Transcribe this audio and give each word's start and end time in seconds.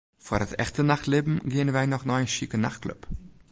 Foar 0.25 0.41
it 0.45 0.53
echte 0.63 0.81
nachtlibben 0.83 1.37
geane 1.51 1.73
wy 1.77 1.83
noch 1.89 2.05
nei 2.07 2.21
in 2.23 2.33
sjike 2.33 2.57
nachtklup. 2.59 3.01